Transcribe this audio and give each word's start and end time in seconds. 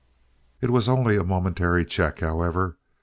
It 0.61 0.71
was 0.71 0.89
only 0.89 1.15
a 1.15 1.23
momentary 1.23 1.85
check, 1.85 2.21
however. 2.21 2.79